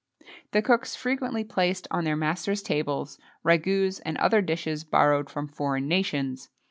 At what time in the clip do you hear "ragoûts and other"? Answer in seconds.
3.45-4.41